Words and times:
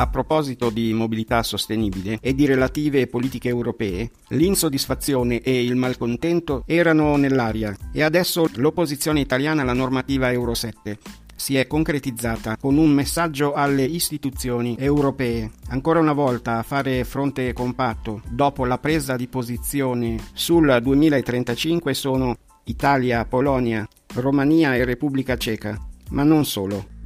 A 0.00 0.06
proposito 0.06 0.70
di 0.70 0.94
mobilità 0.94 1.42
sostenibile 1.42 2.20
e 2.22 2.34
di 2.34 2.46
relative 2.46 3.06
politiche 3.06 3.50
europee, 3.50 4.10
l'insoddisfazione 4.28 5.42
e 5.42 5.62
il 5.62 5.76
malcontento 5.76 6.62
erano 6.64 7.16
nell'aria 7.16 7.76
e 7.92 8.02
adesso 8.02 8.48
l'opposizione 8.54 9.20
italiana 9.20 9.60
alla 9.60 9.74
normativa 9.74 10.32
Euro 10.32 10.54
7 10.54 10.96
si 11.36 11.56
è 11.56 11.66
concretizzata 11.66 12.56
con 12.56 12.78
un 12.78 12.88
messaggio 12.90 13.52
alle 13.52 13.84
istituzioni 13.84 14.74
europee. 14.78 15.50
Ancora 15.68 16.00
una 16.00 16.14
volta 16.14 16.56
a 16.56 16.62
fare 16.62 17.04
fronte 17.04 17.52
compatto 17.52 18.22
dopo 18.30 18.64
la 18.64 18.78
presa 18.78 19.16
di 19.16 19.28
posizione 19.28 20.16
sul 20.32 20.78
2035 20.80 21.92
sono 21.92 22.36
Italia, 22.64 23.26
Polonia, 23.26 23.86
Romania 24.14 24.74
e 24.74 24.84
Repubblica 24.86 25.36
Ceca, 25.36 25.78
ma 26.08 26.22
non 26.22 26.46
solo. 26.46 26.99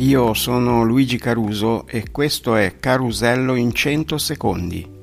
Io 0.00 0.32
sono 0.32 0.82
Luigi 0.82 1.18
Caruso 1.18 1.86
e 1.86 2.10
questo 2.10 2.56
è 2.56 2.76
Carusello 2.80 3.54
in 3.54 3.70
100 3.70 4.16
secondi. 4.16 4.98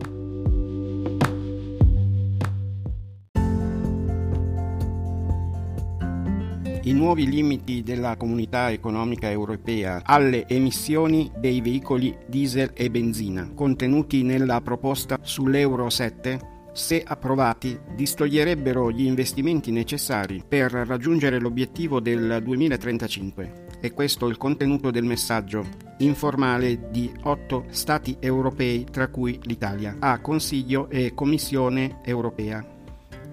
I 6.82 6.94
nuovi 6.94 7.30
limiti 7.30 7.84
della 7.84 8.18
comunità 8.18 8.72
economica 8.72 9.30
europea 9.30 10.02
alle 10.04 10.48
emissioni 10.48 11.30
dei 11.38 11.62
veicoli 11.62 12.18
diesel 12.26 12.72
e 12.73 12.90
benzina 12.90 13.52
contenuti 13.54 14.23
nella 14.23 14.62
proposta 14.62 15.20
sull'Euro 15.22 15.92
7 15.92 16.56
se 16.73 17.03
approvati, 17.06 17.78
distoglierebbero 17.95 18.90
gli 18.90 19.06
investimenti 19.06 19.70
necessari 19.70 20.44
per 20.48 20.72
raggiungere 20.72 21.40
l'obiettivo 21.40 22.00
del 22.00 22.40
2035. 22.44 23.67
E 23.80 23.94
questo 23.94 24.28
è 24.28 24.30
il 24.30 24.38
contenuto 24.38 24.92
del 24.92 25.03
messaggio 25.03 25.66
informale 26.00 26.89
di 26.89 27.11
otto 27.23 27.66
Stati 27.70 28.17
europei, 28.19 28.86
tra 28.89 29.08
cui 29.08 29.39
l'Italia, 29.44 29.97
a 30.00 30.19
Consiglio 30.19 30.89
e 30.89 31.14
Commissione 31.14 32.00
europea. 32.03 32.66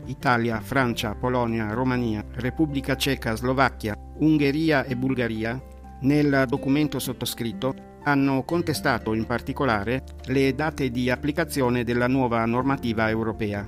Italia, 0.07 0.61
Francia, 0.61 1.15
Polonia, 1.15 1.73
Romania, 1.73 2.25
Repubblica 2.33 2.97
Ceca, 2.97 3.35
Slovacchia, 3.35 3.97
Ungheria 4.19 4.85
e 4.85 4.97
Bulgaria, 4.97 5.61
nel 6.01 6.45
documento 6.47 6.99
sottoscritto 6.99 7.93
hanno 8.05 8.43
contestato 8.45 9.15
in 9.15 9.25
particolare 9.25 10.05
le 10.27 10.55
date 10.55 10.91
di 10.91 11.09
applicazione 11.09 11.85
della 11.85 12.07
nuova 12.07 12.45
normativa 12.45 13.09
europea. 13.09 13.67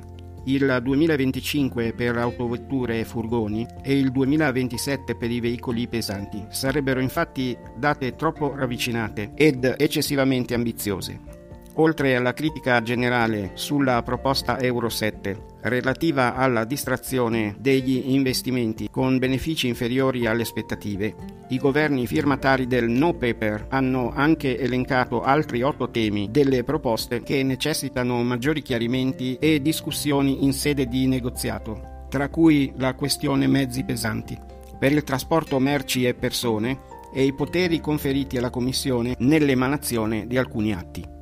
Il 0.48 0.78
2025 0.80 1.92
per 1.92 2.16
autovetture 2.16 3.00
e 3.00 3.05
furgoni 3.05 3.66
e 3.83 3.98
il 3.98 4.12
2027 4.12 5.16
per 5.16 5.30
i 5.30 5.41
veicoli 5.41 5.89
pesanti. 5.89 6.44
Sarebbero 6.50 7.00
infatti 7.00 7.56
date 7.77 8.14
troppo 8.14 8.55
ravvicinate 8.55 9.33
ed 9.34 9.74
eccessivamente 9.77 10.55
ambiziose 10.55 11.36
oltre 11.77 12.16
alla 12.16 12.32
critica 12.32 12.82
generale 12.82 13.52
sulla 13.55 14.02
proposta 14.02 14.60
Euro 14.60 14.88
7 14.88 15.55
relativa 15.69 16.34
alla 16.36 16.64
distrazione 16.64 17.56
degli 17.58 18.10
investimenti 18.12 18.88
con 18.91 19.18
benefici 19.18 19.66
inferiori 19.66 20.27
alle 20.27 20.42
aspettative, 20.42 21.14
i 21.48 21.58
governi 21.58 22.06
firmatari 22.06 22.66
del 22.66 22.88
no 22.88 23.14
paper 23.14 23.66
hanno 23.70 24.12
anche 24.14 24.58
elencato 24.58 25.22
altri 25.22 25.62
otto 25.62 25.91
temi 25.91 26.28
delle 26.30 26.64
proposte 26.64 27.22
che 27.22 27.42
necessitano 27.42 28.22
maggiori 28.22 28.62
chiarimenti 28.62 29.36
e 29.38 29.61
discussioni 29.61 30.44
in 30.44 30.52
sede 30.52 30.86
di 30.86 31.06
negoziato, 31.06 32.06
tra 32.08 32.28
cui 32.28 32.72
la 32.77 32.94
questione 32.94 33.46
mezzi 33.46 33.84
pesanti. 33.84 34.39
Per 34.78 34.92
il 34.92 35.02
trasporto 35.05 35.58
merci 35.58 36.05
e 36.05 36.14
persone 36.14 36.95
e 37.12 37.24
i 37.24 37.33
poteri 37.33 37.80
conferiti 37.80 38.36
alla 38.36 38.51
Commissione 38.51 39.14
nell'emanazione 39.18 40.27
di 40.27 40.36
alcuni 40.36 40.74
atti. 40.74 41.15